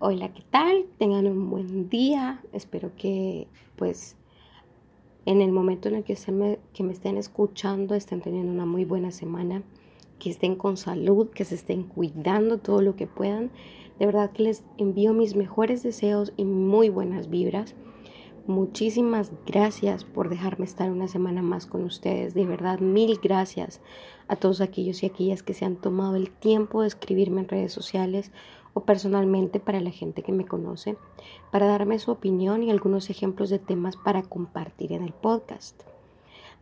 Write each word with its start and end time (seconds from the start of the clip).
Hola, 0.00 0.32
¿qué 0.32 0.42
tal? 0.50 0.84
Tengan 0.98 1.26
un 1.26 1.48
buen 1.48 1.88
día. 1.88 2.42
Espero 2.52 2.92
que 2.96 3.48
pues 3.76 4.16
en 5.24 5.40
el 5.40 5.50
momento 5.50 5.88
en 5.88 5.94
el 5.94 6.04
que, 6.04 6.14
se 6.14 6.58
que 6.74 6.82
me 6.82 6.92
estén 6.92 7.16
escuchando 7.16 7.94
estén 7.94 8.20
teniendo 8.20 8.52
una 8.52 8.66
muy 8.66 8.84
buena 8.84 9.10
semana, 9.10 9.62
que 10.18 10.28
estén 10.28 10.56
con 10.56 10.76
salud, 10.76 11.30
que 11.30 11.44
se 11.44 11.54
estén 11.54 11.84
cuidando 11.84 12.58
todo 12.58 12.82
lo 12.82 12.96
que 12.96 13.06
puedan. 13.06 13.50
De 13.98 14.04
verdad 14.04 14.30
que 14.32 14.42
les 14.42 14.62
envío 14.76 15.14
mis 15.14 15.36
mejores 15.36 15.82
deseos 15.82 16.34
y 16.36 16.44
muy 16.44 16.90
buenas 16.90 17.30
vibras. 17.30 17.74
Muchísimas 18.48 19.30
gracias 19.44 20.04
por 20.04 20.30
dejarme 20.30 20.64
estar 20.64 20.90
una 20.90 21.06
semana 21.06 21.42
más 21.42 21.66
con 21.66 21.84
ustedes. 21.84 22.32
De 22.32 22.46
verdad, 22.46 22.78
mil 22.78 23.20
gracias 23.22 23.82
a 24.26 24.36
todos 24.36 24.62
aquellos 24.62 25.02
y 25.02 25.06
aquellas 25.06 25.42
que 25.42 25.52
se 25.52 25.66
han 25.66 25.76
tomado 25.76 26.16
el 26.16 26.30
tiempo 26.30 26.80
de 26.80 26.88
escribirme 26.88 27.42
en 27.42 27.48
redes 27.48 27.74
sociales 27.74 28.32
o 28.72 28.84
personalmente 28.84 29.60
para 29.60 29.80
la 29.80 29.90
gente 29.90 30.22
que 30.22 30.32
me 30.32 30.46
conoce, 30.46 30.96
para 31.52 31.66
darme 31.66 31.98
su 31.98 32.10
opinión 32.10 32.62
y 32.62 32.70
algunos 32.70 33.10
ejemplos 33.10 33.50
de 33.50 33.58
temas 33.58 33.98
para 33.98 34.22
compartir 34.22 34.94
en 34.94 35.02
el 35.02 35.12
podcast. 35.12 35.82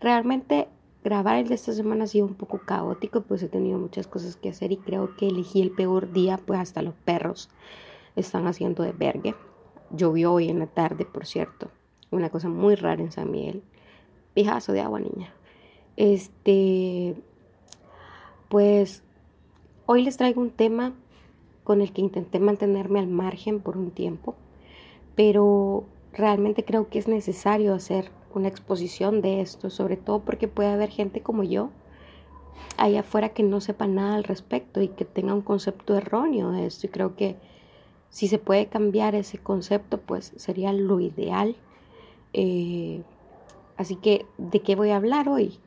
Realmente 0.01 0.67
grabar 1.05 1.37
el 1.37 1.47
de 1.47 1.55
esta 1.55 1.73
semana 1.73 2.03
ha 2.03 2.09
sido 2.09 2.27
un 2.27 2.35
poco 2.35 2.63
caótico, 2.67 3.21
pues 3.21 3.45
he 3.45 3.49
tenido 3.49 3.79
muchas 3.79 4.09
cosas 4.09 4.35
que 4.35 4.49
hacer 4.49 4.73
y 4.73 4.77
creo 4.79 5.15
que 5.15 5.29
elegí 5.29 5.63
el 5.63 5.71
peor 5.71 6.11
día, 6.13 6.37
pues 6.37 6.59
hasta 6.59 6.83
los 6.83 6.95
perros 6.95 7.49
están 8.17 8.49
haciendo 8.49 8.83
de 8.83 8.91
vergue. 8.91 9.37
Llovió 9.93 10.33
hoy 10.33 10.49
en 10.49 10.59
la 10.59 10.67
tarde, 10.67 11.05
por 11.05 11.27
cierto, 11.27 11.71
una 12.11 12.31
cosa 12.31 12.49
muy 12.49 12.75
rara 12.75 13.03
en 13.03 13.13
San 13.13 13.31
Miguel. 13.31 13.63
Pijazo 14.35 14.73
de 14.73 14.81
agua, 14.81 15.01
niña. 15.01 15.33
Este, 15.97 17.15
pues 18.49 19.03
hoy 19.87 20.03
les 20.03 20.17
traigo 20.17 20.41
un 20.41 20.51
tema 20.51 20.93
con 21.65 21.81
el 21.81 21.93
que 21.93 22.03
intenté 22.03 22.39
mantenerme 22.39 23.01
al 23.01 23.09
margen 23.09 23.61
por 23.61 23.77
un 23.77 23.91
tiempo, 23.91 24.35
pero 25.15 25.85
realmente 26.13 26.65
creo 26.65 26.89
que 26.89 26.99
es 26.99 27.09
necesario 27.09 27.75
hacer 27.75 28.11
una 28.35 28.49
exposición 28.49 29.23
de 29.23 29.41
esto, 29.41 29.71
sobre 29.71 29.97
todo 29.97 30.21
porque 30.21 30.49
puede 30.49 30.69
haber 30.71 30.91
gente 30.91 31.23
como 31.23 31.43
yo 31.43 31.71
allá 32.77 33.01
afuera 33.01 33.31
que 33.31 33.43
no 33.43 33.61
sepa 33.61 33.87
nada 33.87 34.17
al 34.17 34.25
respecto 34.25 34.81
y 34.81 34.89
que 34.89 35.05
tenga 35.05 35.35
un 35.35 35.43
concepto 35.43 35.97
erróneo 35.97 36.51
de 36.53 36.67
esto. 36.67 36.87
Y 36.87 36.91
creo 36.91 37.17
que 37.17 37.37
si 38.11 38.29
se 38.29 38.39
puede 38.39 38.67
cambiar 38.67 39.15
ese 39.15 39.39
concepto, 39.39 39.99
pues 39.99 40.33
sería 40.37 40.73
lo 40.73 41.01
ideal. 41.01 41.57
Eh, 42.39 43.03
así 43.79 43.97
que, 43.97 44.27
¿de 44.37 44.61
qué 44.61 44.77
voy 44.77 44.91
a 44.91 44.97
hablar 44.97 45.27
hoy? 45.31 45.59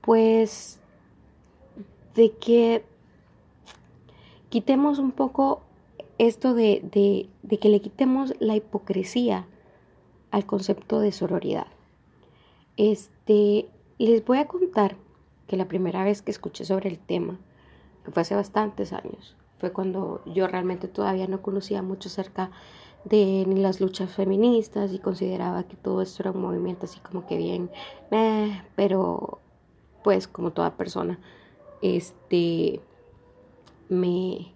Pues 0.00 0.80
de 2.14 2.32
que 2.32 2.82
quitemos 4.48 4.98
un 4.98 5.12
poco 5.12 5.60
esto 6.16 6.54
de, 6.54 7.28
que 7.60 7.68
le 7.68 7.80
quitemos 7.82 8.32
la 8.40 8.56
hipocresía 8.56 9.46
al 10.30 10.46
concepto 10.46 11.00
de 11.00 11.12
sororidad. 11.12 11.66
Este, 12.78 13.68
les 13.98 14.24
voy 14.24 14.38
a 14.38 14.46
contar 14.48 14.96
que 15.48 15.58
la 15.58 15.68
primera 15.68 16.02
vez 16.02 16.22
que 16.22 16.30
escuché 16.30 16.64
sobre 16.64 16.88
el 16.88 16.98
tema, 16.98 17.38
que 18.06 18.10
fue 18.10 18.22
hace 18.22 18.34
bastantes 18.34 18.94
años, 18.94 19.36
fue 19.58 19.70
cuando 19.70 20.22
yo 20.24 20.46
realmente 20.46 20.88
todavía 20.88 21.26
no 21.26 21.42
conocía 21.42 21.82
mucho 21.82 22.08
acerca 22.08 22.50
de 23.04 23.44
las 23.46 23.80
luchas 23.80 24.10
feministas 24.12 24.92
y 24.92 24.98
consideraba 24.98 25.64
que 25.64 25.76
todo 25.76 26.02
esto 26.02 26.22
era 26.22 26.32
un 26.32 26.42
movimiento 26.42 26.86
así 26.86 27.00
como 27.00 27.26
que 27.26 27.36
bien, 27.36 27.70
pero 28.76 29.40
pues 30.02 30.28
como 30.28 30.52
toda 30.52 30.76
persona, 30.76 31.18
este, 31.82 32.80
me, 33.88 34.52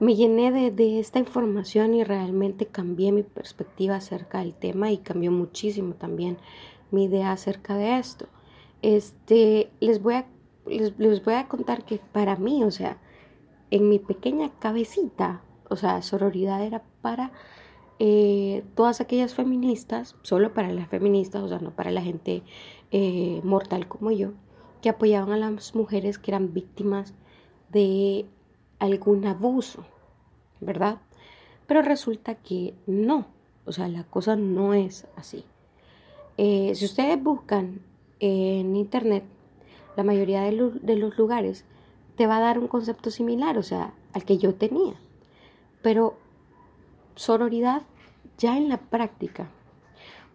me 0.00 0.16
llené 0.16 0.70
de, 0.70 0.98
esta 0.98 1.18
información 1.18 1.94
y 1.94 2.04
realmente 2.04 2.66
cambié 2.66 3.12
mi 3.12 3.22
perspectiva 3.22 3.96
acerca 3.96 4.38
del 4.40 4.54
tema 4.54 4.90
y 4.90 4.98
cambió 4.98 5.30
muchísimo 5.30 5.94
también 5.94 6.36
mi 6.90 7.04
idea 7.04 7.32
acerca 7.32 7.76
de 7.76 7.98
esto. 7.98 8.26
Este, 8.82 9.70
les 9.80 10.02
voy 10.02 10.14
a, 10.14 10.26
les, 10.66 11.24
voy 11.24 11.34
a 11.34 11.48
contar 11.48 11.84
que 11.84 12.00
para 12.12 12.36
mí, 12.36 12.62
o 12.64 12.70
sea, 12.70 12.98
en 13.70 13.88
mi 13.88 13.98
pequeña 13.98 14.50
cabecita, 14.58 15.42
o 15.74 15.76
sea, 15.76 16.02
sororidad 16.02 16.62
era 16.64 16.82
para 17.02 17.32
eh, 17.98 18.64
todas 18.74 19.00
aquellas 19.00 19.34
feministas, 19.34 20.16
solo 20.22 20.54
para 20.54 20.72
las 20.72 20.88
feministas, 20.88 21.42
o 21.42 21.48
sea, 21.48 21.58
no 21.58 21.72
para 21.72 21.90
la 21.90 22.00
gente 22.00 22.42
eh, 22.90 23.40
mortal 23.44 23.88
como 23.88 24.12
yo, 24.12 24.30
que 24.82 24.88
apoyaban 24.88 25.32
a 25.32 25.50
las 25.50 25.74
mujeres 25.74 26.18
que 26.18 26.30
eran 26.30 26.54
víctimas 26.54 27.14
de 27.70 28.26
algún 28.78 29.26
abuso, 29.26 29.84
¿verdad? 30.60 30.98
Pero 31.66 31.82
resulta 31.82 32.36
que 32.36 32.74
no, 32.86 33.26
o 33.64 33.72
sea, 33.72 33.88
la 33.88 34.04
cosa 34.04 34.36
no 34.36 34.74
es 34.74 35.08
así. 35.16 35.44
Eh, 36.36 36.72
si 36.74 36.84
ustedes 36.84 37.22
buscan 37.22 37.80
en 38.20 38.76
internet, 38.76 39.24
la 39.96 40.04
mayoría 40.04 40.42
de, 40.42 40.52
los 40.96 41.18
lugares 41.18 41.64
te 42.16 42.26
va 42.26 42.36
a 42.36 42.40
dar 42.40 42.58
un 42.58 42.68
concepto 42.68 43.10
similar, 43.10 43.58
o 43.58 43.62
sea, 43.62 43.92
al 44.12 44.24
que 44.24 44.38
yo 44.38 44.54
tenía. 44.54 44.94
Pero 45.84 46.16
sororidad 47.14 47.82
ya 48.38 48.56
en 48.56 48.68
la 48.68 48.78
práctica, 48.78 49.48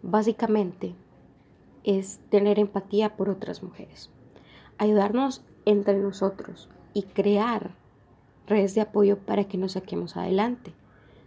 básicamente, 0.00 0.94
es 1.84 2.20
tener 2.30 2.58
empatía 2.58 3.16
por 3.18 3.28
otras 3.28 3.62
mujeres, 3.62 4.10
ayudarnos 4.78 5.42
entre 5.66 5.98
nosotros, 5.98 6.70
y 6.94 7.02
crear 7.02 7.72
redes 8.46 8.74
de 8.74 8.80
apoyo 8.80 9.18
para 9.18 9.44
que 9.44 9.58
nos 9.58 9.72
saquemos 9.72 10.16
adelante, 10.16 10.72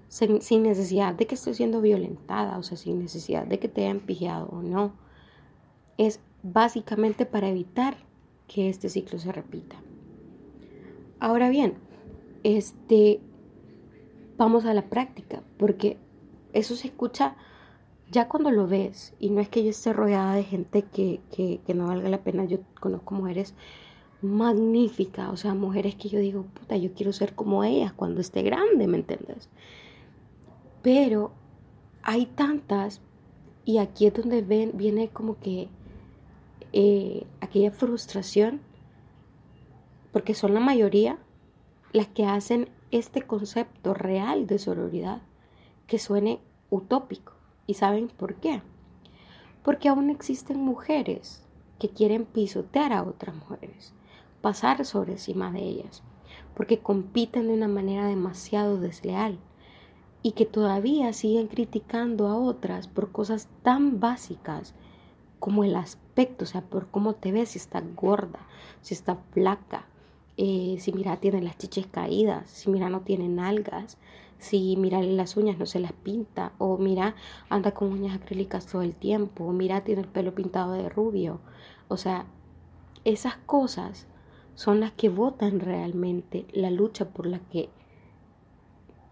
sin, 0.08 0.64
necesidad 0.64 1.14
de 1.16 1.26
que 1.26 1.36
esté 1.36 1.54
siendo 1.54 1.82
violentada, 1.82 2.58
o 2.58 2.64
sea, 2.64 2.78
sin 2.78 3.00
necesidad 3.00 3.46
de 3.46 3.60
que 3.60 3.68
te 3.68 3.82
hayan 3.82 4.00
pijado 4.00 4.48
o 4.48 4.62
no. 4.62 4.94
Es 5.98 6.22
básicamente 6.44 7.26
para 7.26 7.50
evitar 7.50 7.98
que 8.48 8.70
este 8.70 8.90
ciclo 8.90 9.20
se 9.20 9.32
repita. 9.32 9.76
Ahora 11.20 11.50
bien, 11.50 11.76
este, 12.44 13.22
vamos 14.44 14.66
a 14.66 14.74
la 14.74 14.90
práctica, 14.90 15.42
porque 15.58 15.98
eso 16.52 16.76
se 16.76 16.88
escucha 16.88 17.36
ya 18.12 18.28
cuando 18.28 18.52
lo 18.52 18.68
ves, 18.68 19.14
y 19.18 19.30
no 19.30 19.40
es 19.40 19.48
que 19.48 19.64
yo 19.64 19.70
esté 19.70 19.94
rodeada 19.94 20.36
de 20.36 20.44
gente 20.44 20.84
que, 20.84 21.22
que, 21.32 21.74
no 21.74 21.88
valga 21.88 22.10
la 22.10 22.24
pena, 22.24 22.44
yo 22.44 22.60
conozco 22.80 23.16
mujeres 23.16 23.56
magnífica, 24.22 25.32
o 25.32 25.38
sea, 25.38 25.54
mujeres 25.54 25.96
que 25.96 26.10
yo 26.10 26.20
digo, 26.20 26.44
puta, 26.44 26.76
yo 26.76 26.94
quiero 26.94 27.14
ser 27.14 27.36
como 27.36 27.64
ellas 27.64 27.94
cuando 27.94 28.20
esté 28.20 28.42
grande, 28.42 28.86
¿me 28.86 28.98
entiendes? 28.98 29.50
Pero 30.82 31.32
hay 32.04 32.26
tantas, 32.26 33.00
y 33.64 33.78
aquí 33.78 34.08
es 34.08 34.14
donde 34.14 34.42
ven, 34.42 34.72
viene 34.76 35.08
como 35.08 35.40
que 35.40 35.70
eh, 36.74 37.26
aquella 37.40 37.72
frustración, 37.72 38.60
porque 40.12 40.34
son 40.34 40.54
la 40.54 40.60
mayoría 40.60 41.18
las 41.94 42.08
que 42.08 42.26
hacen 42.26 42.68
este 42.94 43.24
concepto 43.24 43.96
real 43.96 44.46
de 44.46 44.60
sororidad 44.60 45.22
que 45.88 45.98
suene 45.98 46.40
utópico. 46.70 47.34
¿Y 47.66 47.74
saben 47.74 48.08
por 48.08 48.36
qué? 48.36 48.62
Porque 49.64 49.90
aún 49.90 50.12
existen 50.12 50.60
mujeres 50.60 51.44
que 51.80 51.90
quieren 51.90 52.26
pisotear 52.26 52.94
a 52.94 53.04
otras 53.04 53.36
mujeres 53.36 53.94
pasar 54.42 54.86
sobre 54.86 55.14
encima 55.14 55.52
de 55.52 55.62
ellas, 55.62 56.04
porque 56.54 56.80
compiten 56.80 57.48
de 57.48 57.54
una 57.54 57.68
manera 57.68 58.08
demasiado 58.08 58.78
desleal 58.78 59.40
y 60.22 60.34
que 60.34 60.46
todavía 60.46 61.14
siguen 61.14 61.48
criticando 61.48 62.28
a 62.28 62.38
otras 62.38 62.88
por 62.88 63.12
cosas 63.12 63.48
tan 63.64 64.00
básicas 64.00 64.76
como 65.40 65.64
el 65.64 65.76
aspecto, 65.76 66.44
o 66.44 66.48
sea, 66.48 66.62
por 66.62 66.88
cómo 66.90 67.16
te 67.16 67.32
ves, 67.32 67.50
si 67.50 67.58
está 67.58 67.82
gorda, 67.96 68.40
si 68.82 68.94
está 68.94 69.16
flaca, 69.32 69.88
eh, 70.38 70.78
si 70.80 70.92
mira 70.94 71.18
tiene 71.18 71.42
las 71.42 71.58
chiches 71.58 71.88
caídas, 71.88 72.50
si 72.50 72.70
mira 72.70 72.90
no 72.90 73.02
tiene 73.02 73.30
nalgas, 73.30 73.98
si 74.40 74.76
mira 74.78 75.02
las 75.02 75.38
uñas 75.38 75.58
no 75.58 75.66
se 75.66 75.80
las 75.80 75.94
pinta, 75.94 76.54
o 76.58 76.78
mira 76.78 77.16
anda 77.50 77.74
con 77.74 77.92
uñas 77.92 78.16
acrílicas 78.16 78.66
todo 78.66 78.82
el 78.82 78.96
tiempo, 78.96 79.46
o 79.46 79.52
mira 79.54 79.84
tiene 79.84 80.02
el 80.02 80.08
pelo 80.08 80.34
pintado 80.34 80.74
de 80.74 80.90
rubio. 80.90 81.40
O 81.88 81.98
sea, 81.98 82.26
esas 83.06 83.38
cosas 83.46 84.08
son 84.56 84.80
las 84.80 84.92
que 84.92 85.10
votan 85.10 85.60
realmente 85.60 86.46
la 86.52 86.72
lucha 86.72 87.10
por 87.10 87.26
la 87.26 87.40
que 87.40 87.70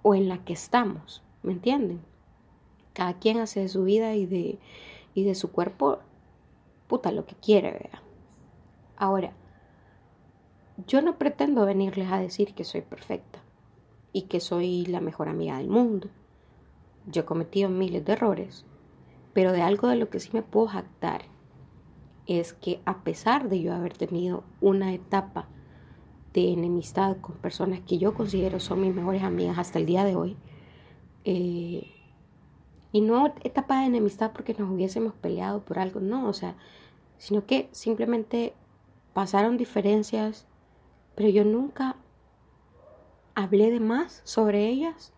o 0.04 0.16
en 0.16 0.28
la 0.28 0.44
que 0.44 0.54
estamos, 0.54 1.22
¿me 1.44 1.54
entienden? 1.54 2.02
Cada 2.94 3.14
quien 3.20 3.40
hace 3.40 3.62
de 3.62 3.70
su 3.70 3.84
vida 3.84 4.16
y 4.16 4.26
de, 4.26 4.60
y 5.14 5.24
de 5.24 5.36
su 5.36 5.52
cuerpo, 5.52 6.00
puta, 6.88 7.12
lo 7.12 7.26
que 7.26 7.36
quiere, 7.36 7.72
vea. 7.72 8.02
Ahora, 8.98 9.34
yo 10.88 11.02
no 11.02 11.18
pretendo 11.18 11.66
venirles 11.66 12.12
a 12.12 12.20
decir 12.20 12.54
que 12.54 12.64
soy 12.64 12.82
perfecta 12.82 13.40
y 14.14 14.24
que 14.24 14.40
soy 14.40 14.86
la 14.86 15.02
mejor 15.02 15.30
amiga 15.30 15.58
del 15.58 15.70
mundo. 15.70 16.10
Yo 17.08 17.22
he 17.22 17.26
cometido 17.26 17.70
miles 17.70 18.06
de 18.06 18.14
errores, 18.14 18.66
pero 19.34 19.52
de 19.52 19.62
algo 19.62 19.88
de 19.88 19.96
lo 19.96 20.10
que 20.10 20.20
sí 20.20 20.30
me 20.34 20.44
puedo 20.44 20.68
jactar 20.68 21.24
es 22.28 22.54
que 22.54 22.82
a 22.86 23.04
pesar 23.04 23.50
de 23.50 23.62
yo 23.62 23.74
haber 23.74 23.98
tenido 23.98 24.44
una 24.62 24.94
etapa 24.94 25.48
de 26.34 26.52
enemistad 26.52 27.18
con 27.18 27.36
personas 27.36 27.82
que 27.82 27.98
yo 27.98 28.14
considero 28.14 28.60
son 28.60 28.82
mis 28.82 28.94
mejores 28.94 29.24
amigas 29.24 29.58
hasta 29.58 29.80
el 29.80 29.86
día 29.86 30.06
de 30.06 30.16
hoy, 30.16 30.38
eh, 31.24 31.92
y 32.94 33.02
no 33.02 33.34
etapa 33.44 33.80
de 33.80 33.86
enemistad 33.86 34.32
porque 34.34 34.54
nos 34.54 34.70
hubiésemos 34.70 35.14
peleado 35.14 35.64
por 35.64 35.80
algo, 35.80 36.00
no, 36.00 36.28
o 36.28 36.34
sea, 36.34 36.56
sino 37.18 37.46
que 37.46 37.70
simplemente 37.72 38.54
pasaron 39.14 39.58
diferencias, 39.58 40.48
pero 41.22 41.34
yo 41.34 41.46
nunca 41.46 41.98
hablé 43.36 43.70
de 43.70 43.80
más 43.80 44.22
sobre 44.24 44.68
ellas, 44.68 45.14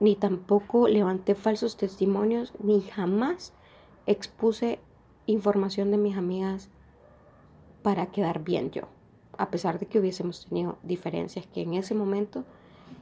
ni 0.00 0.16
tampoco 0.16 0.88
levanté 0.88 1.34
falsos 1.34 1.76
testimonios, 1.76 2.54
ni 2.60 2.80
jamás 2.80 3.52
expuse 4.06 4.78
información 5.26 5.90
de 5.90 5.98
mis 5.98 6.16
amigas 6.16 6.70
para 7.82 8.06
quedar 8.06 8.42
bien 8.42 8.70
yo, 8.70 8.84
a 9.36 9.50
pesar 9.50 9.78
de 9.78 9.84
que 9.84 9.98
hubiésemos 9.98 10.46
tenido 10.46 10.78
diferencias 10.82 11.46
que 11.46 11.60
en 11.60 11.74
ese 11.74 11.94
momento 11.94 12.46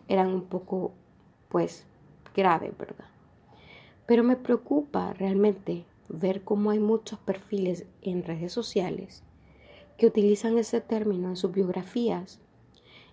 eran 0.08 0.34
un 0.34 0.42
poco, 0.42 0.90
pues, 1.48 1.86
graves, 2.34 2.76
¿verdad? 2.76 3.06
Pero 4.04 4.24
me 4.24 4.34
preocupa 4.34 5.12
realmente 5.12 5.84
ver 6.08 6.42
cómo 6.42 6.70
hay 6.70 6.80
muchos 6.80 7.20
perfiles 7.20 7.86
en 8.02 8.24
redes 8.24 8.52
sociales 8.52 9.22
que 9.96 10.06
utilizan 10.06 10.58
ese 10.58 10.80
término 10.80 11.28
en 11.28 11.36
sus 11.36 11.52
biografías 11.52 12.40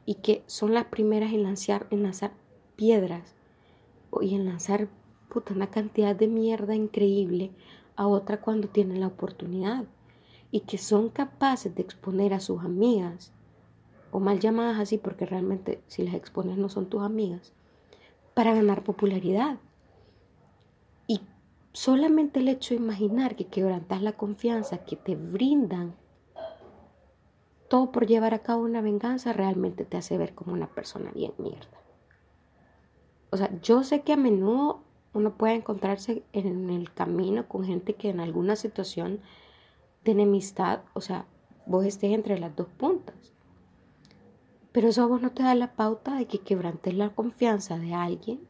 y 0.06 0.16
que 0.16 0.44
son 0.48 0.74
las 0.74 0.86
primeras 0.86 1.34
en 1.34 1.44
lanzar, 1.44 1.88
en 1.92 2.04
lanzar 2.04 2.32
piedras 2.76 3.36
y 4.22 4.36
en 4.36 4.46
lanzar 4.46 4.90
puta, 5.30 5.54
una 5.54 5.70
cantidad 5.70 6.16
de 6.16 6.28
mierda 6.28 6.76
increíble 6.76 7.52
a 7.96 8.08
otra 8.08 8.42
cuando 8.42 8.68
tienen 8.68 9.00
la 9.00 9.08
oportunidad 9.08 9.86
y 10.50 10.62
que 10.62 10.78
son 10.78 11.10
capaces 11.10 11.74
de 11.74 11.82
exponer 11.82 12.34
a 12.34 12.40
sus 12.40 12.64
amigas 12.64 13.32
o 14.12 14.20
mal 14.20 14.40
llamadas 14.40 14.80
así 14.80 14.98
porque 14.98 15.26
realmente 15.26 15.82
si 15.88 16.04
las 16.04 16.16
expones 16.16 16.58
no 16.58 16.68
son 16.68 16.88
tus 16.88 17.02
amigas 17.02 17.54
para 18.34 18.54
ganar 18.54 18.84
popularidad. 18.84 19.58
Y 21.08 21.22
solamente 21.74 22.40
el 22.40 22.50
hecho 22.50 22.74
de 22.74 22.82
imaginar 22.82 23.36
que 23.36 23.48
quebrantas 23.48 24.02
la 24.02 24.14
confianza 24.14 24.84
que 24.84 24.96
te 24.96 25.16
brindan 25.16 25.96
todo 27.72 27.90
por 27.94 28.06
llevar 28.06 28.34
a 28.34 28.40
cabo 28.40 28.64
una 28.64 28.82
venganza 28.82 29.32
realmente 29.32 29.86
te 29.86 29.96
hace 29.96 30.18
ver 30.18 30.36
como 30.36 30.52
una 30.52 30.68
persona 30.68 31.10
bien 31.12 31.32
mierda. 31.38 31.80
O 33.30 33.38
sea, 33.38 33.50
yo 33.62 33.86
sé 33.86 34.02
que 34.02 34.12
a 34.12 34.18
menudo 34.18 34.84
uno 35.14 35.38
puede 35.38 35.54
encontrarse 35.54 36.26
en 36.34 36.70
el 36.70 36.92
camino 36.92 37.48
con 37.48 37.64
gente 37.64 37.94
que 37.94 38.10
en 38.10 38.20
alguna 38.20 38.58
situación 38.58 39.22
de 40.04 40.12
enemistad, 40.12 40.82
o 40.94 41.00
sea, 41.00 41.28
vos 41.66 41.86
estés 41.86 42.12
entre 42.12 42.38
las 42.38 42.54
dos 42.58 42.68
puntas. 42.68 43.16
Pero 44.74 44.90
eso 44.90 45.04
a 45.04 45.06
vos 45.06 45.22
no 45.22 45.32
te 45.32 45.44
da 45.44 45.56
la 45.56 45.72
pauta 45.72 46.18
de 46.18 46.26
que 46.26 46.40
quebrantes 46.40 46.94
la 46.94 47.16
confianza 47.16 47.80
de 47.80 47.94
alguien 47.94 48.46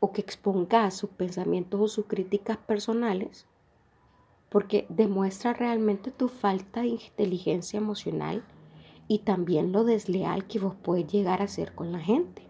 o 0.00 0.10
que 0.10 0.20
expongas 0.20 0.96
sus 0.96 1.10
pensamientos 1.10 1.80
o 1.80 1.86
sus 1.86 2.06
críticas 2.06 2.56
personales 2.56 3.46
porque 4.50 4.86
demuestra 4.88 5.54
realmente 5.54 6.10
tu 6.10 6.28
falta 6.28 6.82
de 6.82 6.88
inteligencia 6.88 7.78
emocional 7.78 8.44
y 9.08 9.20
también 9.20 9.72
lo 9.72 9.84
desleal 9.84 10.46
que 10.46 10.58
vos 10.58 10.74
puedes 10.82 11.06
llegar 11.06 11.40
a 11.40 11.48
ser 11.48 11.74
con 11.74 11.92
la 11.92 12.00
gente. 12.00 12.42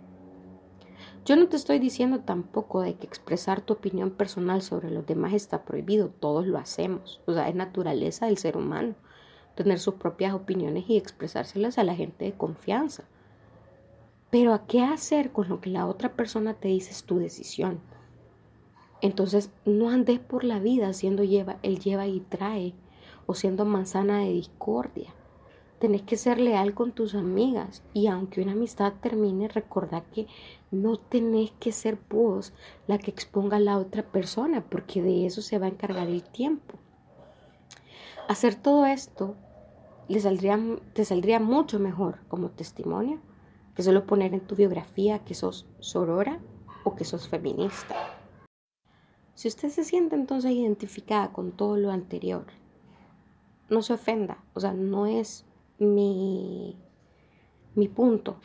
Yo 1.24 1.36
no 1.36 1.48
te 1.48 1.56
estoy 1.56 1.78
diciendo 1.78 2.20
tampoco 2.20 2.80
de 2.80 2.94
que 2.94 3.06
expresar 3.06 3.60
tu 3.60 3.74
opinión 3.74 4.10
personal 4.10 4.62
sobre 4.62 4.90
los 4.90 5.06
demás 5.06 5.34
está 5.34 5.64
prohibido, 5.64 6.08
todos 6.08 6.46
lo 6.46 6.58
hacemos, 6.58 7.20
o 7.26 7.34
sea, 7.34 7.48
es 7.48 7.54
naturaleza 7.54 8.26
del 8.26 8.38
ser 8.38 8.56
humano 8.56 8.94
tener 9.54 9.78
sus 9.78 9.94
propias 9.94 10.32
opiniones 10.32 10.84
y 10.88 10.96
expresárselas 10.96 11.78
a 11.78 11.84
la 11.84 11.94
gente 11.94 12.24
de 12.24 12.32
confianza. 12.32 13.04
Pero 14.30 14.54
a 14.54 14.66
qué 14.66 14.80
hacer 14.80 15.32
con 15.32 15.48
lo 15.48 15.60
que 15.60 15.70
la 15.70 15.86
otra 15.86 16.14
persona 16.14 16.54
te 16.54 16.68
dice 16.68 16.92
es 16.92 17.04
tu 17.04 17.18
decisión. 17.18 17.80
Entonces, 19.02 19.50
no 19.64 19.88
andes 19.88 20.18
por 20.18 20.44
la 20.44 20.58
vida 20.58 20.92
siendo 20.92 21.24
lleva, 21.24 21.56
el 21.62 21.78
lleva 21.80 22.06
y 22.06 22.20
trae 22.20 22.74
o 23.26 23.34
siendo 23.34 23.64
manzana 23.64 24.18
de 24.18 24.32
discordia. 24.32 25.14
Tenés 25.78 26.02
que 26.02 26.18
ser 26.18 26.38
leal 26.38 26.74
con 26.74 26.92
tus 26.92 27.14
amigas 27.14 27.82
y 27.94 28.08
aunque 28.08 28.42
una 28.42 28.52
amistad 28.52 28.92
termine, 29.00 29.48
recordad 29.48 30.02
que 30.12 30.26
no 30.70 30.98
tenés 30.98 31.52
que 31.52 31.72
ser 31.72 31.98
vos 32.10 32.52
la 32.86 32.98
que 32.98 33.10
exponga 33.10 33.56
a 33.56 33.60
la 33.60 33.78
otra 33.78 34.02
persona 34.02 34.62
porque 34.68 35.00
de 35.00 35.24
eso 35.24 35.40
se 35.40 35.58
va 35.58 35.66
a 35.66 35.70
encargar 35.70 36.08
el 36.08 36.22
tiempo. 36.22 36.78
Hacer 38.28 38.54
todo 38.54 38.84
esto 38.84 39.36
le 40.08 40.20
te 40.92 41.04
saldría 41.04 41.40
mucho 41.40 41.78
mejor 41.78 42.18
como 42.28 42.50
testimonio 42.50 43.20
que 43.74 43.82
solo 43.82 44.06
poner 44.06 44.34
en 44.34 44.40
tu 44.40 44.56
biografía 44.56 45.20
que 45.20 45.34
sos 45.34 45.66
sorora 45.78 46.40
o 46.84 46.94
que 46.94 47.04
sos 47.04 47.28
feminista. 47.28 48.19
Si 49.34 49.48
usted 49.48 49.68
se 49.68 49.84
siente 49.84 50.16
entonces 50.16 50.52
identificada 50.52 51.32
con 51.32 51.52
todo 51.52 51.76
lo 51.76 51.90
anterior, 51.90 52.46
no 53.68 53.82
se 53.82 53.94
ofenda, 53.94 54.38
o 54.54 54.60
sea, 54.60 54.74
no 54.74 55.06
es 55.06 55.46
mi, 55.78 56.76
mi 57.74 57.88
punto. 57.88 58.36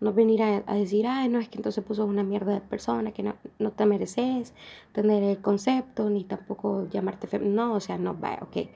No 0.00 0.12
venir 0.12 0.42
a, 0.42 0.60
decir, 0.74 1.06
ay, 1.06 1.28
no, 1.28 1.38
es 1.38 1.48
que 1.48 1.56
entonces 1.56 1.82
puso 1.82 2.04
una 2.04 2.22
mierda 2.22 2.52
de 2.52 2.60
persona, 2.60 3.12
que 3.12 3.22
no, 3.22 3.36
no 3.58 3.72
te 3.72 3.86
mereces 3.86 4.52
tener 4.92 5.22
el 5.22 5.40
concepto, 5.40 6.10
ni 6.10 6.24
tampoco 6.24 6.86
llamarte 6.90 7.26
fe 7.26 7.38
No, 7.38 7.74
o 7.74 7.80
sea, 7.80 7.96
no, 7.96 8.18
va, 8.18 8.38
ok. 8.42 8.68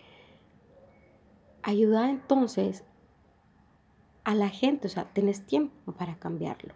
Ayuda 1.63 2.09
entonces 2.09 2.85
a 4.25 4.35
la 4.35 4.49
gente, 4.49 4.87
o 4.87 4.91
sea, 4.91 5.05
tenés 5.13 5.45
tiempo 5.45 5.93
para 5.93 6.19
cambiarlo. 6.19 6.73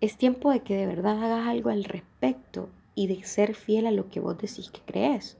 Es 0.00 0.16
tiempo 0.16 0.50
de 0.50 0.60
que 0.60 0.76
de 0.76 0.86
verdad 0.86 1.22
hagas 1.22 1.48
algo 1.48 1.70
al 1.70 1.84
respecto 1.84 2.68
y 2.96 3.06
de 3.06 3.22
ser 3.22 3.54
fiel 3.54 3.86
a 3.86 3.92
lo 3.92 4.08
que 4.08 4.18
vos 4.18 4.36
decís 4.36 4.70
que 4.70 4.80
crees. 4.80 5.36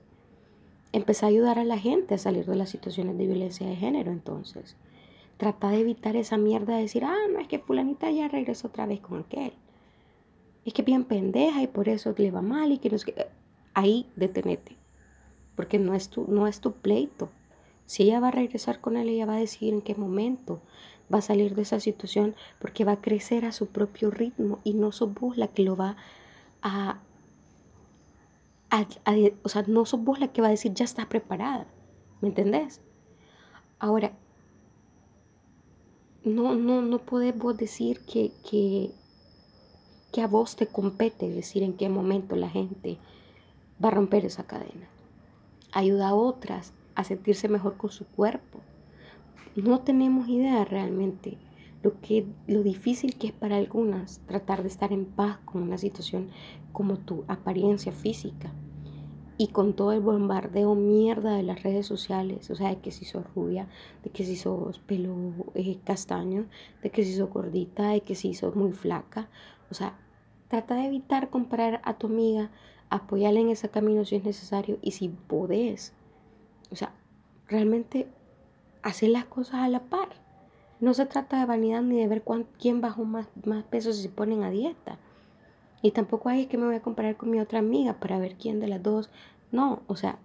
Empezá 0.93 1.25
a 1.25 1.29
ayudar 1.29 1.59
a 1.59 1.65
la 1.65 1.77
gente 1.77 2.13
a 2.13 2.17
salir 2.17 2.45
de 2.45 2.55
las 2.55 2.69
situaciones 2.69 3.17
de 3.17 3.27
violencia 3.27 3.67
de 3.67 3.75
género 3.75 4.11
entonces. 4.11 4.77
Trata 5.35 5.69
de 5.69 5.79
evitar 5.79 6.15
esa 6.15 6.37
mierda 6.37 6.75
de 6.75 6.83
decir, 6.83 7.03
ah, 7.03 7.27
no 7.33 7.39
es 7.39 7.47
que 7.47 7.59
fulanita 7.59 8.09
ya 8.11 8.27
regresó 8.29 8.67
otra 8.67 8.85
vez 8.85 9.01
con 9.01 9.19
aquel. 9.19 9.51
Es 10.63 10.73
que 10.73 10.83
bien 10.83 11.03
pendeja 11.03 11.61
y 11.61 11.67
por 11.67 11.89
eso 11.89 12.13
le 12.15 12.31
va 12.31 12.41
mal 12.41 12.71
y 12.71 12.77
que 12.77 12.89
no. 12.89 12.97
Ahí 13.73 14.05
detenete. 14.15 14.77
Porque 15.55 15.79
no 15.79 15.93
es, 15.93 16.09
tu, 16.09 16.25
no 16.27 16.47
es 16.47 16.61
tu 16.61 16.73
pleito. 16.73 17.29
Si 17.85 18.03
ella 18.03 18.19
va 18.19 18.27
a 18.29 18.31
regresar 18.31 18.81
con 18.81 18.97
él, 18.97 19.09
ella 19.09 19.25
va 19.25 19.35
a 19.35 19.39
decidir 19.39 19.73
en 19.73 19.81
qué 19.81 19.95
momento 19.95 20.61
va 21.13 21.19
a 21.19 21.21
salir 21.21 21.55
de 21.55 21.63
esa 21.63 21.79
situación 21.79 22.35
porque 22.59 22.85
va 22.85 22.93
a 22.93 23.01
crecer 23.01 23.45
a 23.45 23.51
su 23.51 23.67
propio 23.67 24.11
ritmo 24.11 24.59
y 24.63 24.73
no 24.73 24.91
sos 24.91 25.13
vos 25.13 25.37
la 25.37 25.47
que 25.47 25.63
lo 25.63 25.75
va 25.75 25.95
a 26.61 26.99
o 29.43 29.49
sea, 29.49 29.63
no 29.67 29.85
sos 29.85 30.03
vos 30.03 30.19
la 30.19 30.27
que 30.29 30.41
va 30.41 30.47
a 30.47 30.51
decir 30.51 30.73
ya 30.73 30.85
está 30.85 31.07
preparada, 31.07 31.67
¿me 32.21 32.29
entendés? 32.29 32.81
Ahora, 33.79 34.13
no, 36.23 36.55
no, 36.55 36.81
no 36.81 36.99
podés 36.99 37.37
vos 37.37 37.57
decir 37.57 38.01
que, 38.01 38.31
que, 38.49 38.91
que 40.11 40.21
a 40.21 40.27
vos 40.27 40.55
te 40.55 40.67
compete 40.67 41.29
decir 41.29 41.63
en 41.63 41.73
qué 41.73 41.89
momento 41.89 42.35
la 42.35 42.49
gente 42.49 42.97
va 43.83 43.89
a 43.89 43.91
romper 43.91 44.25
esa 44.25 44.45
cadena. 44.45 44.87
Ayuda 45.71 46.09
a 46.09 46.15
otras 46.15 46.73
a 46.95 47.03
sentirse 47.03 47.47
mejor 47.47 47.77
con 47.77 47.91
su 47.91 48.05
cuerpo. 48.05 48.59
No 49.55 49.79
tenemos 49.79 50.27
idea 50.27 50.65
realmente 50.65 51.37
lo, 51.83 51.99
que, 52.01 52.25
lo 52.47 52.63
difícil 52.63 53.17
que 53.17 53.27
es 53.27 53.33
para 53.33 53.57
algunas 53.57 54.19
tratar 54.25 54.63
de 54.63 54.69
estar 54.69 54.91
en 54.91 55.05
paz 55.05 55.37
con 55.45 55.61
una 55.61 55.77
situación 55.77 56.29
como 56.71 56.97
tu 56.97 57.23
apariencia 57.27 57.91
física 57.91 58.51
y 59.37 59.49
con 59.49 59.73
todo 59.73 59.91
el 59.91 59.99
bombardeo 59.99 60.73
mierda 60.73 61.35
de 61.35 61.43
las 61.43 61.61
redes 61.61 61.85
sociales, 61.85 62.49
o 62.49 62.55
sea, 62.55 62.69
de 62.69 62.79
que 62.79 62.91
si 62.91 63.05
sos 63.05 63.23
rubia, 63.35 63.67
de 64.03 64.09
que 64.09 64.25
si 64.25 64.35
sos 64.35 64.79
pelo 64.79 65.15
eh, 65.53 65.77
castaño, 65.83 66.47
de 66.81 66.89
que 66.89 67.03
si 67.03 67.13
sos 67.13 67.29
gordita, 67.29 67.89
de 67.89 68.01
que 68.01 68.15
si 68.15 68.33
sos 68.33 68.55
muy 68.55 68.71
flaca, 68.71 69.29
o 69.69 69.75
sea, 69.75 69.97
trata 70.47 70.75
de 70.75 70.85
evitar 70.85 71.29
comparar 71.29 71.81
a 71.83 71.97
tu 71.97 72.07
amiga, 72.07 72.49
apoyarla 72.89 73.39
en 73.39 73.49
ese 73.49 73.69
camino 73.69 74.05
si 74.05 74.15
es 74.15 74.23
necesario 74.23 74.79
y 74.81 74.91
si 74.91 75.09
podés, 75.09 75.93
o 76.71 76.75
sea, 76.75 76.93
realmente 77.47 78.07
hacer 78.81 79.09
las 79.09 79.25
cosas 79.25 79.55
a 79.55 79.69
la 79.69 79.81
par. 79.81 80.09
No 80.79 80.93
se 80.93 81.05
trata 81.05 81.39
de 81.39 81.45
vanidad 81.45 81.81
ni 81.81 81.99
de 81.99 82.07
ver 82.07 82.23
quién 82.59 82.81
bajó 82.81 83.03
más, 83.03 83.27
más 83.45 83.63
peso 83.63 83.93
si 83.93 84.03
se 84.03 84.09
ponen 84.09 84.43
a 84.43 84.51
dieta. 84.51 84.99
Y 85.81 85.91
tampoco 85.91 86.29
hay 86.29 86.47
que 86.47 86.57
me 86.57 86.65
voy 86.65 86.75
a 86.75 86.81
comparar 86.81 87.17
con 87.17 87.29
mi 87.29 87.39
otra 87.39 87.59
amiga 87.59 87.93
para 87.93 88.19
ver 88.19 88.35
quién 88.35 88.59
de 88.59 88.67
las 88.67 88.81
dos. 88.81 89.09
No, 89.51 89.81
o 89.87 89.95
sea, 89.95 90.19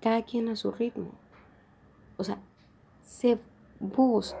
cada 0.00 0.22
quien 0.22 0.48
a 0.48 0.56
su 0.56 0.70
ritmo. 0.70 1.10
O 2.16 2.24
sea, 2.24 2.38
se 3.02 3.38
vos 3.78 4.36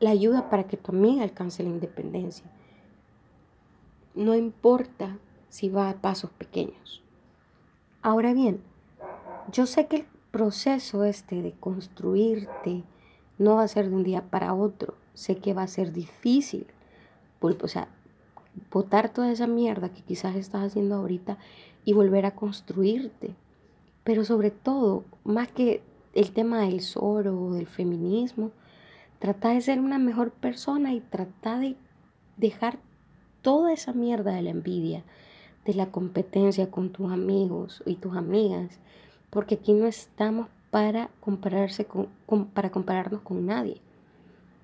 la 0.00 0.10
ayuda 0.10 0.48
para 0.48 0.64
que 0.64 0.76
tu 0.76 0.92
amiga 0.92 1.22
alcance 1.22 1.62
la 1.62 1.68
independencia. 1.68 2.46
No 4.14 4.34
importa 4.34 5.18
si 5.48 5.68
va 5.68 5.90
a 5.90 6.00
pasos 6.00 6.30
pequeños. 6.30 7.02
Ahora 8.02 8.32
bien, 8.32 8.62
yo 9.52 9.66
sé 9.66 9.86
que 9.86 9.96
el 9.96 10.06
proceso 10.30 11.04
este 11.04 11.42
de 11.42 11.52
construirte 11.52 12.84
no 13.38 13.56
va 13.56 13.64
a 13.64 13.68
ser 13.68 13.88
de 13.88 13.96
un 13.96 14.04
día 14.04 14.30
para 14.30 14.54
otro. 14.54 14.94
Sé 15.14 15.36
que 15.36 15.54
va 15.54 15.62
a 15.62 15.68
ser 15.68 15.92
difícil. 15.92 16.66
O 17.40 17.68
sea, 17.68 17.88
botar 18.70 19.12
toda 19.12 19.30
esa 19.30 19.46
mierda 19.46 19.90
que 19.90 20.02
quizás 20.02 20.36
estás 20.36 20.64
haciendo 20.64 20.96
ahorita 20.96 21.38
y 21.84 21.92
volver 21.92 22.26
a 22.26 22.34
construirte. 22.34 23.34
Pero 24.04 24.24
sobre 24.24 24.50
todo, 24.50 25.04
más 25.24 25.48
que 25.48 25.82
el 26.14 26.32
tema 26.32 26.60
del 26.60 26.80
soro 26.80 27.40
o 27.40 27.52
del 27.52 27.66
feminismo, 27.66 28.50
trata 29.18 29.50
de 29.50 29.60
ser 29.60 29.80
una 29.80 29.98
mejor 29.98 30.30
persona 30.30 30.92
y 30.92 31.00
trata 31.00 31.58
de 31.58 31.76
dejar 32.36 32.78
toda 33.42 33.72
esa 33.72 33.92
mierda 33.92 34.32
de 34.32 34.42
la 34.42 34.50
envidia, 34.50 35.04
de 35.64 35.74
la 35.74 35.90
competencia 35.90 36.70
con 36.70 36.90
tus 36.90 37.12
amigos 37.12 37.82
y 37.86 37.96
tus 37.96 38.16
amigas, 38.16 38.78
porque 39.30 39.56
aquí 39.56 39.72
no 39.72 39.86
estamos 39.86 40.48
para 40.70 41.10
compararse 41.20 41.84
con, 41.84 42.08
para 42.54 42.70
compararnos 42.70 43.20
con 43.22 43.46
nadie, 43.46 43.80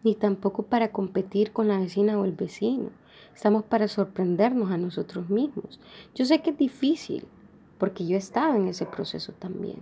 ni 0.06 0.14
tampoco 0.14 0.62
para 0.62 0.92
competir 0.92 1.50
con 1.50 1.66
la 1.66 1.80
vecina 1.80 2.16
o 2.16 2.24
el 2.24 2.30
vecino. 2.30 2.90
Estamos 3.34 3.64
para 3.64 3.88
sorprendernos 3.88 4.70
a 4.70 4.76
nosotros 4.76 5.28
mismos. 5.30 5.80
Yo 6.14 6.24
sé 6.24 6.42
que 6.42 6.50
es 6.50 6.58
difícil, 6.58 7.26
porque 7.76 8.06
yo 8.06 8.16
estaba 8.16 8.56
en 8.56 8.68
ese 8.68 8.86
proceso 8.86 9.32
también. 9.32 9.78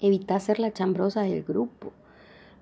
Evita 0.00 0.40
ser 0.40 0.58
la 0.58 0.72
chambrosa 0.72 1.22
del 1.22 1.44
grupo. 1.44 1.92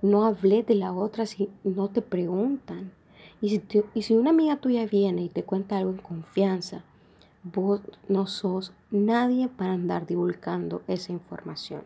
No 0.03 0.27
hablé 0.27 0.63
de 0.63 0.75
la 0.75 0.93
otra 0.93 1.25
si 1.25 1.49
no 1.65 1.89
te 1.89 2.03
preguntan. 2.03 2.93
Y 3.41 3.49
si, 3.49 3.63
y 3.95 4.03
si 4.03 4.15
una 4.15 4.29
amiga 4.29 4.57
tuya 4.57 4.85
viene 4.85 5.23
y 5.23 5.31
te 5.31 5.45
cuenta 5.45 5.79
algo 5.79 5.93
en 5.93 6.03
confianza, 6.03 6.85
vos 7.45 7.81
no 8.09 8.27
sos 8.27 8.75
nadie 8.91 9.49
para 9.49 9.73
andar 9.73 10.07
divulgando 10.07 10.83
esa 10.87 11.13
información. 11.13 11.83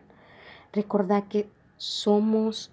Recordad 0.73 1.23
que 1.29 1.49
somos 1.77 2.69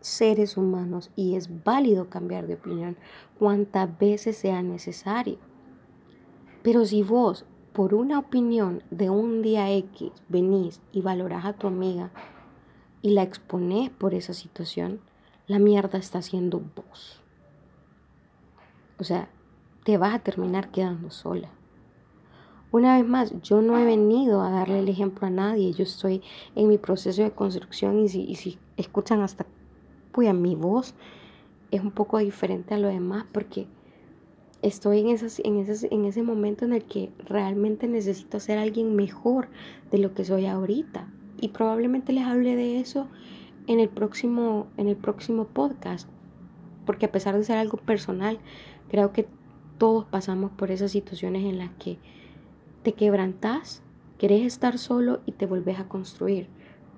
seres 0.00 0.56
humanos 0.56 1.10
y 1.16 1.36
es 1.36 1.64
válido 1.64 2.08
cambiar 2.08 2.46
de 2.46 2.54
opinión 2.54 2.96
cuantas 3.38 3.98
veces 3.98 4.36
sea 4.36 4.62
necesario. 4.62 5.38
Pero 6.62 6.84
si 6.84 7.02
vos, 7.02 7.46
por 7.72 7.94
una 7.94 8.18
opinión 8.18 8.82
de 8.90 9.10
un 9.10 9.42
día 9.42 9.70
X, 9.70 10.12
venís 10.28 10.80
y 10.92 11.02
valorás 11.02 11.44
a 11.44 11.52
tu 11.52 11.66
amiga 11.66 12.10
y 13.02 13.10
la 13.10 13.22
exponés 13.22 13.90
por 13.90 14.14
esa 14.14 14.34
situación, 14.34 15.00
la 15.46 15.58
mierda 15.58 15.98
está 15.98 16.22
siendo 16.22 16.60
vos. 16.60 17.22
O 18.98 19.04
sea, 19.04 19.30
te 19.84 19.96
vas 19.96 20.14
a 20.14 20.18
terminar 20.18 20.70
quedando 20.70 21.10
sola. 21.10 21.48
Una 22.72 22.98
vez 22.98 23.08
más, 23.08 23.40
yo 23.42 23.62
no 23.62 23.76
he 23.78 23.84
venido 23.84 24.42
a 24.42 24.50
darle 24.50 24.78
el 24.78 24.88
ejemplo 24.88 25.26
a 25.26 25.30
nadie, 25.30 25.72
yo 25.72 25.82
estoy 25.82 26.22
en 26.54 26.68
mi 26.68 26.78
proceso 26.78 27.22
de 27.22 27.32
construcción 27.32 27.98
y 27.98 28.08
si, 28.08 28.34
si 28.36 28.58
escuchan 28.76 29.22
hasta 29.22 29.46
pues, 30.12 30.32
mi 30.34 30.54
voz 30.54 30.94
es 31.70 31.80
un 31.80 31.90
poco 31.90 32.18
diferente 32.18 32.74
a 32.74 32.78
lo 32.78 32.88
demás 32.88 33.26
porque 33.32 33.66
estoy 34.62 35.00
en, 35.00 35.08
esas, 35.08 35.40
en, 35.40 35.56
en 35.58 36.04
ese 36.04 36.22
momento 36.22 36.64
en 36.64 36.72
el 36.72 36.84
que 36.84 37.10
realmente 37.18 37.88
necesito 37.88 38.40
ser 38.40 38.58
alguien 38.58 38.94
mejor 38.94 39.48
de 39.90 39.98
lo 39.98 40.14
que 40.14 40.24
soy 40.24 40.46
ahorita. 40.46 41.08
Y 41.40 41.48
probablemente 41.48 42.12
les 42.12 42.24
hable 42.24 42.56
de 42.56 42.80
eso 42.80 43.08
en 43.66 43.80
el 43.80 43.88
próximo, 43.88 44.66
en 44.76 44.88
el 44.88 44.96
próximo 44.96 45.46
podcast, 45.46 46.08
porque 46.84 47.06
a 47.06 47.12
pesar 47.12 47.36
de 47.36 47.44
ser 47.44 47.56
algo 47.56 47.78
personal, 47.78 48.38
creo 48.88 49.12
que 49.12 49.26
todos 49.78 50.04
pasamos 50.04 50.50
por 50.50 50.70
esas 50.70 50.90
situaciones 50.90 51.44
en 51.44 51.58
las 51.58 51.70
que 51.78 51.98
te 52.82 52.92
quebrantas, 52.92 53.82
querés 54.18 54.42
estar 54.42 54.76
solo 54.76 55.20
y 55.24 55.32
te 55.32 55.46
volvés 55.46 55.78
a 55.78 55.88
construir. 55.88 56.48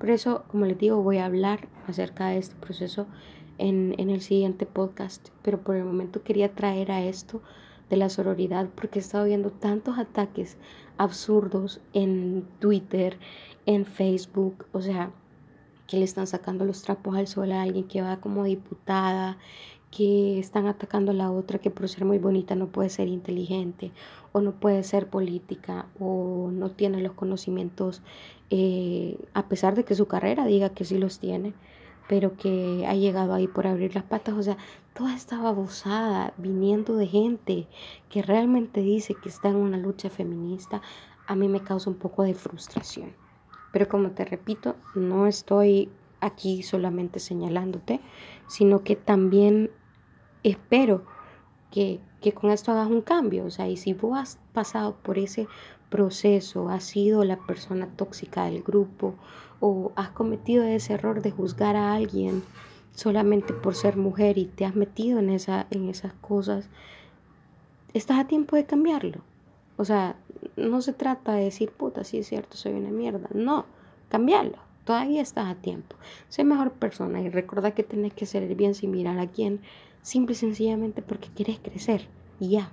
Por 0.03 0.11
eso, 0.11 0.43
como 0.49 0.67
les 0.67 0.79
digo, 0.79 1.01
voy 1.01 1.19
a 1.19 1.27
hablar 1.27 1.69
acerca 1.87 2.27
de 2.27 2.39
este 2.39 2.57
proceso 2.57 3.07
en, 3.59 3.95
en, 3.99 4.11
el 4.11 4.21
siguiente 4.21 4.67
podcast, 4.67 5.29
pero 5.43 5.61
por 5.61 5.77
el 5.77 5.85
momento 5.85 6.25
quería 6.25 6.53
traer 6.57 6.91
a 6.91 7.05
esto 7.05 7.41
de 7.89 7.99
la 7.99 8.09
sororidad 8.09 8.69
porque 8.75 8.99
he 8.99 9.03
estado 9.03 9.27
viendo 9.27 9.53
tantos 9.53 9.99
ataques 9.99 10.57
absurdos 10.99 11.81
en 11.93 12.45
Twitter, 12.59 13.17
en 13.65 13.87
Facebook, 13.87 14.67
o 14.73 14.81
sea, 14.81 15.13
que 15.87 15.99
le 15.99 16.05
están 16.05 16.27
sacando 16.27 16.65
los 16.65 16.83
trapos 16.83 17.15
al 17.15 17.29
sol 17.29 17.53
a 17.53 17.63
alguien 17.63 17.87
que 17.87 18.03
va 18.03 18.17
como 18.17 18.43
diputada, 18.43 19.39
que 19.93 20.41
están 20.41 20.67
atacando 20.67 21.13
a 21.13 21.15
la 21.15 21.31
otra 21.31 21.59
que 21.59 21.71
por 21.71 21.89
ser 21.89 22.05
muy 22.07 22.19
bonita 22.19 22.57
no 22.57 22.69
puede 22.69 22.89
ser 22.89 23.09
inteligente 23.09 23.93
o 24.33 24.41
no 24.41 24.53
puede 24.53 24.83
ser 24.83 25.07
política 25.07 25.87
o 26.01 26.51
no 26.51 26.71
tiene 26.71 27.01
los 27.03 27.13
conocimientos 27.13 28.03
eh, 28.51 29.19
a 29.35 29.47
pesar 29.49 29.75
de 29.75 29.85
que 29.85 29.95
su 29.95 30.07
carrera 30.07 30.47
diga 30.47 30.71
que 30.71 30.85
sí 30.85 30.99
los 30.99 31.19
tiene 31.19 31.53
pero 32.09 32.37
que 32.37 32.85
ha 32.89 32.95
llegado 32.95 33.33
ahí 33.33 33.47
por 33.47 33.67
abrir 33.67 33.95
las 33.95 34.05
patas. 34.05 34.35
O 34.35 34.43
sea 34.43 34.57
toda 34.95 35.15
esta 35.15 35.41
babosada 35.41 36.33
viniendo 36.39 36.97
de 36.97 37.07
gente 37.07 37.69
que 38.09 38.23
realmente 38.23 38.81
dice 38.81 39.15
que 39.15 39.29
está 39.29 39.51
en 39.51 39.57
una 39.57 39.77
lucha 39.77 40.11
feminista 40.11 40.83
a 41.27 41.37
mí 41.37 41.49
me 41.49 41.63
causa 41.63 41.91
un 41.91 41.97
poco 41.97 42.23
de 42.23 42.35
frustración. 42.35 43.13
Pero 43.73 43.89
como 43.89 44.11
te 44.13 44.25
repito 44.25 44.75
no 44.95 45.27
estoy 45.27 45.91
aquí 46.21 46.63
solamente 46.63 47.21
señalándote 47.21 48.01
sino 48.49 48.83
que 48.83 48.97
también 48.97 49.71
espero 50.43 51.05
que, 51.71 52.01
con 52.35 52.51
esto 52.51 52.73
hagas 52.73 52.89
un 52.89 53.03
cambio. 53.03 53.45
O 53.45 53.51
sea, 53.51 53.69
y 53.69 53.77
si 53.77 53.95
vos 53.95 54.19
has 54.19 54.39
pasado 54.53 54.97
por 55.03 55.19
ese 55.19 55.49
proceso, 55.91 56.69
has 56.69 56.85
sido 56.85 57.25
la 57.25 57.37
persona 57.37 57.89
tóxica 57.97 58.45
del 58.45 58.63
grupo 58.63 59.15
o 59.61 59.93
has 59.97 60.11
cometido 60.11 60.65
ese 60.65 60.95
error 60.95 61.23
de 61.23 61.31
juzgar 61.31 61.77
a 61.77 61.95
alguien 61.95 62.43
solamente 62.95 63.53
por 63.53 63.75
ser 63.75 63.97
mujer 63.97 64.39
y 64.39 64.47
te 64.47 64.65
has 64.65 64.75
metido 64.75 65.19
en, 65.19 65.31
esa, 65.31 65.67
en 65.71 65.89
esas 65.89 66.13
cosas, 66.15 66.69
estás 67.95 68.19
a 68.19 68.27
tiempo 68.27 68.57
de 68.57 68.67
cambiarlo. 68.67 69.23
O 69.77 69.85
sea, 69.85 70.17
no 70.57 70.83
se 70.83 70.93
trata 70.93 71.33
de 71.35 71.45
decir, 71.45 71.71
puta, 71.71 72.05
sí 72.05 72.19
es 72.19 72.27
cierto, 72.27 72.57
soy 72.57 72.73
una 72.73 72.91
mierda. 72.91 73.29
No, 73.33 73.65
cambiarlo. 74.09 74.59
Todavía 74.85 75.23
estás 75.23 75.49
a 75.49 75.55
tiempo. 75.55 75.97
Sé 76.29 76.45
mejor 76.45 76.73
persona 76.73 77.21
y 77.21 77.29
recuerda 77.29 77.73
que 77.73 77.85
tenés 77.85 78.13
que 78.15 78.27
ser 78.27 78.43
el 78.43 78.55
bien 78.55 78.75
sin 78.75 78.91
mirar 78.91 79.19
a 79.19 79.29
quién 79.29 79.61
simple 80.03 80.33
y 80.33 80.37
sencillamente 80.37 81.03
porque 81.03 81.29
quieres 81.35 81.59
crecer 81.61 82.09
y 82.41 82.51
ya. 82.51 82.73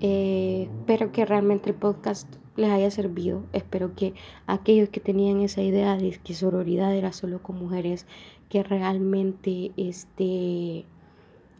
Eh, 0.00 0.68
espero 0.80 1.12
que 1.12 1.24
realmente 1.24 1.70
el 1.70 1.76
podcast 1.76 2.28
les 2.56 2.70
haya 2.70 2.90
servido. 2.90 3.42
Espero 3.52 3.94
que 3.94 4.14
aquellos 4.46 4.90
que 4.90 5.00
tenían 5.00 5.40
esa 5.40 5.62
idea 5.62 5.96
de 5.96 6.18
que 6.22 6.34
sororidad 6.34 6.94
era 6.94 7.12
solo 7.12 7.42
con 7.42 7.58
mujeres 7.58 8.06
que 8.48 8.62
realmente 8.62 9.72
este, 9.76 10.84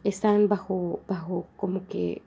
están 0.04 0.48
bajo, 0.48 1.00
bajo 1.08 1.46
como 1.56 1.86
que 1.86 2.22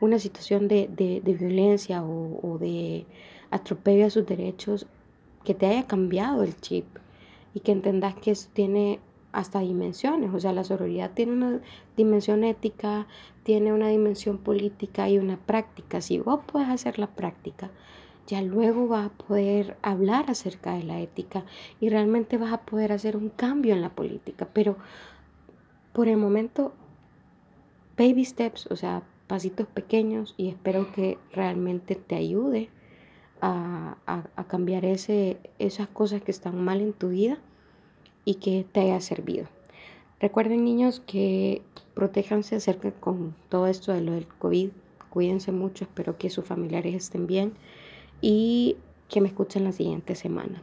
una 0.00 0.18
situación 0.18 0.68
de, 0.68 1.20
violencia 1.24 2.04
o, 2.04 2.38
o, 2.42 2.58
de 2.58 3.06
atropello 3.50 4.06
a 4.06 4.10
sus 4.10 4.26
derechos, 4.26 4.86
que 5.44 5.54
te 5.54 5.66
haya 5.66 5.86
cambiado 5.86 6.42
el 6.42 6.58
chip 6.60 6.86
y 7.54 7.60
que 7.60 7.72
entendas 7.72 8.14
que 8.14 8.32
eso 8.32 8.48
tiene 8.52 9.00
hasta 9.32 9.60
dimensiones. 9.60 10.32
O 10.32 10.40
sea, 10.40 10.52
la 10.52 10.64
sororidad 10.64 11.10
tiene 11.12 11.32
una 11.32 11.60
dimensión 11.96 12.44
ética, 12.44 13.06
tiene 13.42 13.72
una 13.72 13.88
dimensión 13.88 14.38
política 14.38 15.08
y 15.08 15.18
una 15.18 15.36
práctica. 15.36 16.00
Si 16.00 16.18
vos 16.18 16.40
puedes 16.46 16.68
hacer 16.68 16.98
la 16.98 17.08
práctica, 17.08 17.70
ya 18.26 18.40
luego 18.40 18.88
vas 18.88 19.06
a 19.06 19.10
poder 19.10 19.76
hablar 19.82 20.30
acerca 20.30 20.74
de 20.74 20.84
la 20.84 21.00
ética 21.00 21.44
y 21.80 21.90
realmente 21.90 22.38
vas 22.38 22.52
a 22.52 22.62
poder 22.62 22.92
hacer 22.92 23.16
un 23.16 23.28
cambio 23.28 23.74
en 23.74 23.82
la 23.82 23.90
política. 23.90 24.48
Pero 24.52 24.76
por 25.92 26.08
el 26.08 26.16
momento, 26.16 26.72
baby 27.98 28.24
steps, 28.24 28.66
o 28.70 28.76
sea, 28.76 29.02
pasitos 29.26 29.66
pequeños 29.66 30.34
y 30.36 30.48
espero 30.48 30.92
que 30.92 31.18
realmente 31.32 31.94
te 31.94 32.14
ayude 32.14 32.70
a, 33.40 33.96
a 34.06 34.44
cambiar 34.44 34.84
ese, 34.84 35.38
esas 35.58 35.88
cosas 35.88 36.22
que 36.22 36.30
están 36.30 36.62
mal 36.64 36.80
en 36.80 36.92
tu 36.92 37.10
vida 37.10 37.38
y 38.24 38.36
que 38.36 38.64
te 38.70 38.80
haya 38.80 39.00
servido. 39.00 39.46
Recuerden 40.20 40.64
niños 40.64 41.00
que 41.00 41.62
protéjanse 41.94 42.56
acerca 42.56 42.92
con 42.92 43.34
todo 43.48 43.66
esto 43.66 43.92
de 43.92 44.00
lo 44.00 44.12
del 44.12 44.26
COVID. 44.26 44.70
Cuídense 45.10 45.52
mucho, 45.52 45.84
espero 45.84 46.16
que 46.16 46.30
sus 46.30 46.44
familiares 46.44 46.94
estén 46.94 47.26
bien 47.26 47.52
y 48.20 48.76
que 49.08 49.20
me 49.20 49.28
escuchen 49.28 49.64
la 49.64 49.72
siguiente 49.72 50.14
semana. 50.14 50.62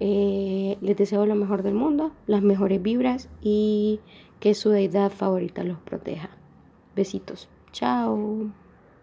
Eh, 0.00 0.78
les 0.80 0.96
deseo 0.96 1.26
lo 1.26 1.34
mejor 1.34 1.62
del 1.62 1.74
mundo, 1.74 2.12
las 2.26 2.42
mejores 2.42 2.82
vibras 2.82 3.28
y 3.40 4.00
que 4.40 4.54
su 4.54 4.70
deidad 4.70 5.10
favorita 5.10 5.62
los 5.64 5.78
proteja. 5.78 6.30
Besitos. 6.94 7.48
Chao. 7.72 8.61